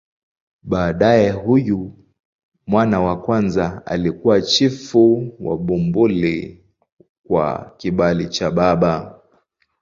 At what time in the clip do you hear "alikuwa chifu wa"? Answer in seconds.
3.85-5.57